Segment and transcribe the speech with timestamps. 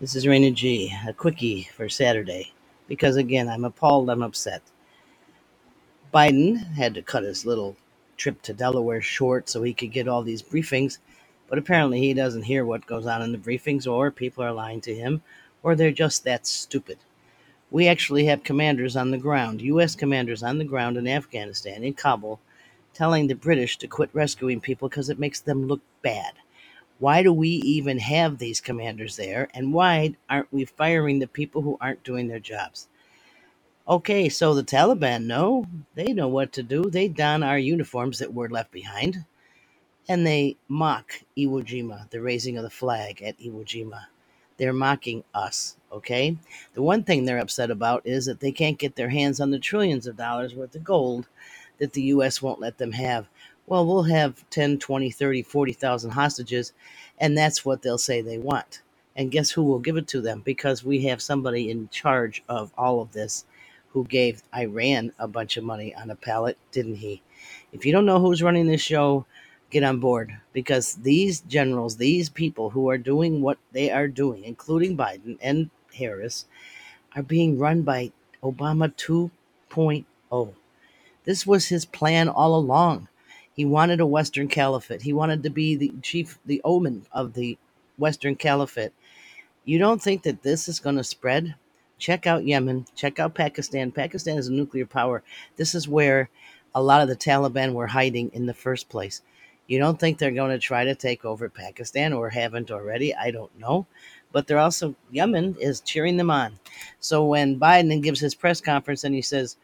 [0.00, 2.54] This is Raina G, a quickie for Saturday.
[2.88, 4.62] Because again, I'm appalled, I'm upset.
[6.10, 7.76] Biden had to cut his little
[8.16, 10.96] trip to Delaware short so he could get all these briefings,
[11.50, 14.80] but apparently he doesn't hear what goes on in the briefings, or people are lying
[14.80, 15.20] to him,
[15.62, 16.96] or they're just that stupid.
[17.70, 19.94] We actually have commanders on the ground, U.S.
[19.94, 22.40] commanders on the ground in Afghanistan, in Kabul,
[22.94, 26.32] telling the British to quit rescuing people because it makes them look bad.
[27.00, 29.48] Why do we even have these commanders there?
[29.54, 32.88] And why aren't we firing the people who aren't doing their jobs?
[33.88, 35.66] Okay, so the Taliban know.
[35.96, 36.84] They know what to do.
[36.84, 39.24] They don our uniforms that were left behind
[40.08, 44.06] and they mock Iwo Jima, the raising of the flag at Iwo Jima.
[44.56, 46.36] They're mocking us, okay?
[46.74, 49.58] The one thing they're upset about is that they can't get their hands on the
[49.60, 51.28] trillions of dollars worth of gold
[51.78, 53.28] that the US won't let them have.
[53.70, 56.72] Well, we'll have 10, 20, 30, 40,000 hostages,
[57.20, 58.82] and that's what they'll say they want.
[59.14, 60.42] And guess who will give it to them?
[60.44, 63.44] Because we have somebody in charge of all of this
[63.90, 67.22] who gave Iran a bunch of money on a pallet, didn't he?
[67.70, 69.24] If you don't know who's running this show,
[69.70, 74.42] get on board because these generals, these people who are doing what they are doing,
[74.42, 76.46] including Biden and Harris,
[77.14, 78.10] are being run by
[78.42, 80.54] Obama 2.0.
[81.22, 83.06] This was his plan all along.
[83.60, 85.02] He wanted a Western Caliphate.
[85.02, 87.58] He wanted to be the chief, the omen of the
[87.98, 88.94] Western Caliphate.
[89.66, 91.56] You don't think that this is going to spread?
[91.98, 92.86] Check out Yemen.
[92.94, 93.92] Check out Pakistan.
[93.92, 95.22] Pakistan is a nuclear power.
[95.56, 96.30] This is where
[96.74, 99.20] a lot of the Taliban were hiding in the first place.
[99.66, 103.14] You don't think they're going to try to take over Pakistan or haven't already?
[103.14, 103.86] I don't know.
[104.32, 106.58] But they're also, Yemen is cheering them on.
[106.98, 109.58] So when Biden gives his press conference and he says,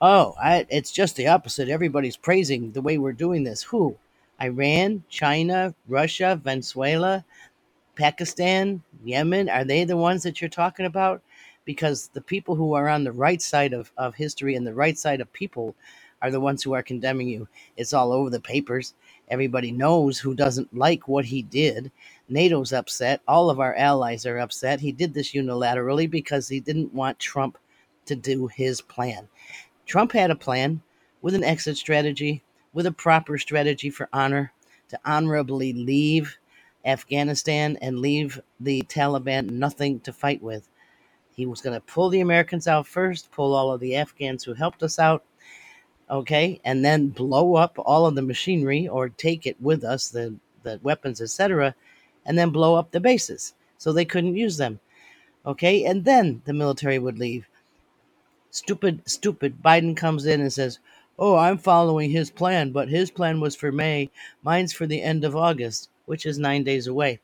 [0.00, 1.70] Oh, I, it's just the opposite.
[1.70, 3.64] Everybody's praising the way we're doing this.
[3.64, 3.96] Who?
[4.42, 7.16] Iran, China, Russia, Venezuela,
[7.96, 11.22] Pakistan, Yemen, are they the ones that you're talking about?
[11.64, 14.98] Because the people who are on the right side of, of history and the right
[14.98, 15.74] side of people
[16.22, 17.48] are the ones who are condemning you.
[17.76, 18.94] It's all over the papers.
[19.28, 21.90] Everybody knows who doesn't like what he did.
[22.28, 23.20] NATO's upset.
[23.28, 24.80] All of our allies are upset.
[24.80, 27.58] He did this unilaterally because he didn't want Trump
[28.06, 29.28] to do his plan.
[29.86, 30.82] Trump had a plan
[31.22, 32.42] with an exit strategy,
[32.72, 34.52] with a proper strategy for honor,
[34.88, 36.36] to honorably leave
[36.84, 40.68] Afghanistan and leave the Taliban nothing to fight with.
[41.34, 44.54] He was going to pull the Americans out first, pull all of the Afghans who
[44.54, 45.24] helped us out,
[46.10, 50.34] okay, and then blow up all of the machinery or take it with us, the,
[50.62, 51.74] the weapons, etc.,
[52.24, 54.80] and then blow up the bases so they couldn't use them,
[55.44, 57.46] okay, and then the military would leave.
[58.56, 59.62] Stupid, stupid.
[59.62, 60.78] Biden comes in and says,
[61.18, 64.08] Oh, I'm following his plan, but his plan was for May.
[64.42, 67.20] Mine's for the end of August, which is nine days away,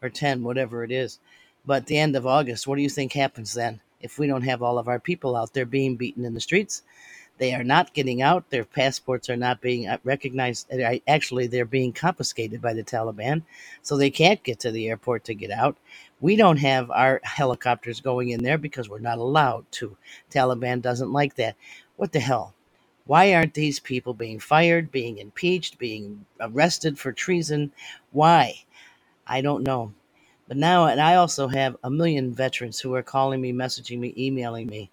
[0.00, 1.18] or 10, whatever it is.
[1.66, 4.62] But the end of August, what do you think happens then if we don't have
[4.62, 6.84] all of our people out there being beaten in the streets?
[7.38, 8.50] They are not getting out.
[8.50, 10.70] Their passports are not being uh, recognized.
[11.08, 13.42] Actually, they're being confiscated by the Taliban,
[13.82, 15.76] so they can't get to the airport to get out.
[16.20, 19.96] We don't have our helicopters going in there because we're not allowed to.
[20.30, 21.56] Taliban doesn't like that.
[21.96, 22.54] What the hell?
[23.06, 27.72] Why aren't these people being fired, being impeached, being arrested for treason?
[28.12, 28.64] Why?
[29.26, 29.94] I don't know.
[30.48, 34.14] But now, and I also have a million veterans who are calling me, messaging me,
[34.18, 34.90] emailing me,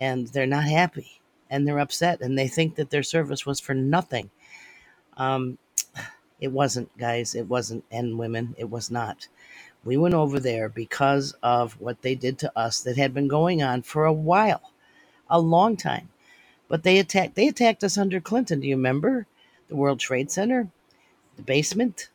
[0.00, 1.20] and they're not happy
[1.50, 4.30] and they're upset and they think that their service was for nothing.
[5.16, 5.58] Um,
[6.40, 7.34] it wasn't, guys.
[7.34, 9.28] It wasn't, and women, it was not.
[9.84, 13.62] We went over there because of what they did to us that had been going
[13.62, 14.72] on for a while,
[15.30, 16.10] a long time.
[16.68, 18.60] But they attacked they attacked us under Clinton.
[18.60, 19.26] Do you remember?
[19.68, 20.68] The World Trade Center,
[21.36, 22.10] the basement.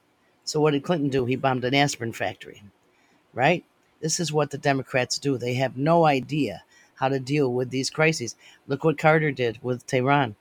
[0.45, 1.25] So what did Clinton do?
[1.25, 2.63] He bombed an aspirin factory
[3.33, 3.63] right?
[4.01, 5.37] This is what the Democrats do.
[5.37, 6.63] They have no idea
[6.95, 8.35] how to deal with these crises.
[8.67, 10.35] Look what Carter did with Tehran.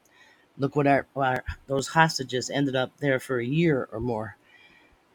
[0.58, 4.36] Look what our, our those hostages ended up there for a year or more.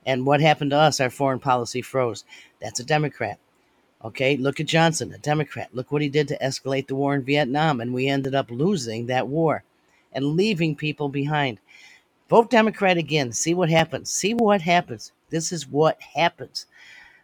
[0.10, 1.00] And what happened to us?
[1.00, 2.24] Our foreign policy froze.
[2.60, 3.38] That's a Democrat.
[4.04, 5.70] Okay, look at Johnson, a Democrat.
[5.72, 9.06] Look what he did to escalate the war in Vietnam, and we ended up losing
[9.06, 9.64] that war
[10.12, 11.60] and leaving people behind.
[12.28, 13.32] Vote Democrat again.
[13.34, 14.10] See what happens.
[14.10, 15.12] See what happens.
[15.30, 16.66] This is what happens.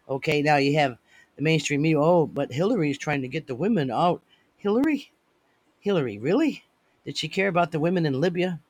[0.08, 0.96] Okay, now you have
[1.34, 2.00] the mainstream media.
[2.00, 4.22] Oh, but Hillary is trying to get the women out.
[4.58, 5.10] Hillary?
[5.80, 6.62] Hillary, really?
[7.04, 8.60] Did she care about the women in Libya?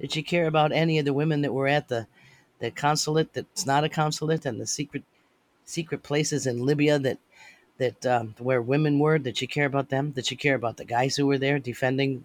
[0.00, 2.08] Did she care about any of the women that were at the,
[2.60, 5.02] the consulate that's not a consulate and the secret
[5.64, 7.18] secret places in Libya that
[7.78, 9.18] that um, where women were?
[9.18, 10.10] Did she care about them?
[10.10, 12.24] Did she care about the guys who were there defending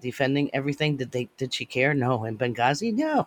[0.00, 0.96] defending everything?
[0.96, 1.94] Did they did she care?
[1.94, 2.24] No.
[2.24, 2.92] In Benghazi?
[2.94, 3.26] No.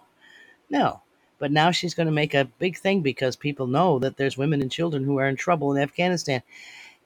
[0.69, 1.01] No.
[1.39, 4.62] But now she's going to make a big thing because people know that there's women
[4.62, 6.42] and children who are in trouble in Afghanistan.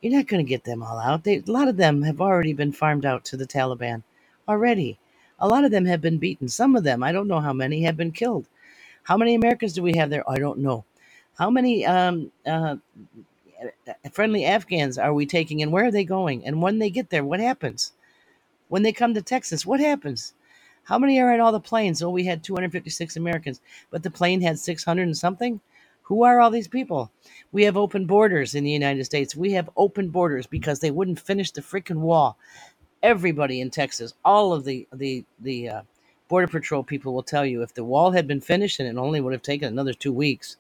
[0.01, 1.24] You're not going to get them all out.
[1.24, 4.04] They, a lot of them have already been farmed out to the Taliban
[4.48, 4.98] already.
[5.39, 6.48] A lot of them have been beaten.
[6.48, 8.48] Some of them, I don't know how many, have been killed.
[9.03, 10.30] How many Americans do we have there?
[10.30, 10.86] I don't know.
[11.38, 12.77] How many um, uh,
[14.12, 16.45] friendly Afghans are we taking and where are they going?
[16.45, 17.94] And when they get there, what happens?
[18.69, 20.33] When they come to Texas, what happens?
[20.83, 22.01] How many are in all the planes?
[22.01, 23.62] Oh, we had 256 Americans,
[23.92, 25.62] but the plane had 600 and something.
[26.03, 27.12] Who are all these people?
[27.51, 29.36] We have open borders in the United States.
[29.36, 32.38] We have open borders because they wouldn't finish the freaking wall.
[33.03, 35.81] Everybody in Texas, all of the the the uh,
[36.31, 39.22] border patrol people will tell you if the wall had been finished and it only
[39.22, 40.56] would have taken another two weeks,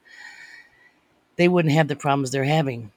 [1.37, 2.91] they wouldn't have the problems they're having.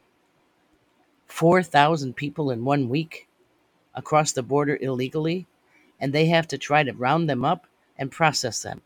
[1.29, 3.29] Four thousand people in one week
[3.95, 5.47] across the border illegally,
[6.01, 8.83] and they have to try to round them up and process them.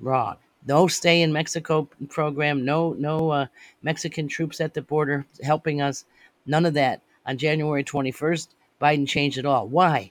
[0.00, 0.36] Wrong.
[0.66, 2.64] No stay in Mexico program.
[2.64, 3.46] No, no uh,
[3.82, 6.04] Mexican troops at the border helping us.
[6.44, 7.02] None of that.
[7.24, 8.48] On January 21st,
[8.82, 9.68] Biden changed it all.
[9.68, 10.10] Why?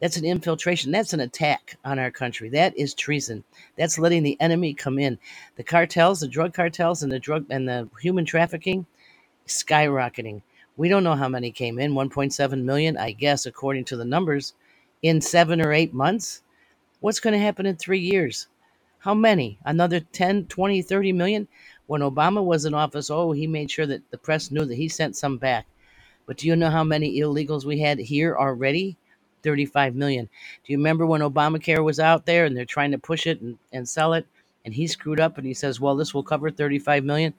[0.00, 0.92] That's an infiltration.
[0.92, 2.48] That's an attack on our country.
[2.50, 3.42] That is treason.
[3.76, 5.18] That's letting the enemy come in.
[5.56, 8.86] The cartels, the drug cartels, and the drug and the human trafficking,
[9.46, 10.42] skyrocketing.
[10.76, 11.94] We don't know how many came in.
[11.94, 14.54] 1.7 million, I guess, according to the numbers,
[15.02, 16.42] in seven or eight months.
[17.00, 18.46] What's going to happen in three years?
[19.00, 19.58] How many?
[19.64, 21.48] Another 10, 20, 30 million?
[21.86, 24.88] When Obama was in office, oh, he made sure that the press knew that he
[24.88, 25.66] sent some back.
[26.26, 28.96] But do you know how many illegals we had here already?
[29.42, 30.26] 35 million.
[30.64, 33.58] Do you remember when Obamacare was out there and they're trying to push it and,
[33.72, 34.26] and sell it?
[34.64, 37.34] And he screwed up and he says, well, this will cover 35 million.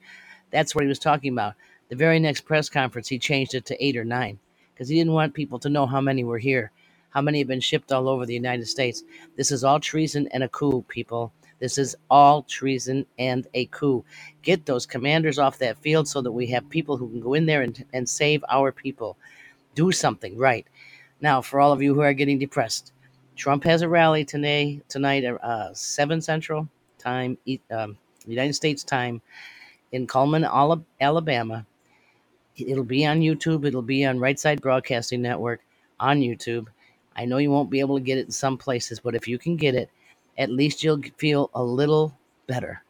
[0.50, 1.54] That's what he was talking about.
[1.88, 4.38] The very next press conference, he changed it to eight or nine
[4.72, 6.70] because he didn't want people to know how many were here,
[7.10, 9.02] how many have been shipped all over the United States.
[9.36, 11.32] This is all treason and a coup, people.
[11.60, 14.04] This is all treason and a coup.
[14.42, 17.46] Get those commanders off that field so that we have people who can go in
[17.46, 19.18] there and, and save our people.
[19.74, 20.66] Do something right.
[21.20, 22.92] Now, for all of you who are getting depressed,
[23.36, 26.68] Trump has a rally today, tonight at uh, 7 Central
[26.98, 27.36] Time,
[27.70, 27.96] um,
[28.26, 29.20] United States time,
[29.92, 31.66] in Cullman, Alabama.
[32.56, 33.66] It'll be on YouTube.
[33.66, 35.60] It'll be on Right Side Broadcasting Network
[35.98, 36.66] on YouTube.
[37.16, 39.38] I know you won't be able to get it in some places, but if you
[39.38, 39.90] can get it,
[40.38, 42.82] at least you'll feel a little better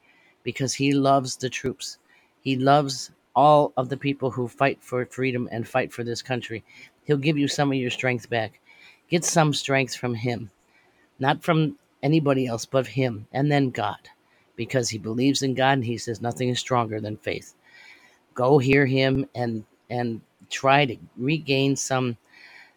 [0.42, 1.98] because he loves the troops.
[2.42, 6.64] He loves all of the people who fight for freedom and fight for this country.
[7.10, 8.60] He'll give you some of your strength back.
[9.08, 10.48] Get some strength from him,
[11.18, 13.98] not from anybody else but him, and then God,
[14.54, 17.54] because he believes in God and he says nothing is stronger than faith.
[18.34, 20.20] Go hear him and and
[20.50, 22.16] try to regain some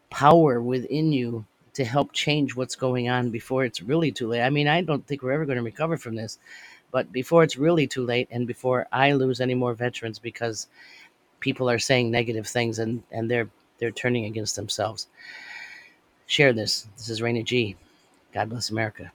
[0.09, 1.45] power within you
[1.75, 4.41] to help change what's going on before it's really too late.
[4.41, 6.39] I mean, I don't think we're ever going to recover from this,
[6.89, 10.69] but before it's really too late and before I lose any more veterans because
[11.39, 13.49] people are saying negative things and, and they're
[13.83, 15.07] they're turning against themselves.
[16.25, 16.87] Share this.
[16.95, 17.75] This is Raina G.
[18.33, 19.11] God bless America.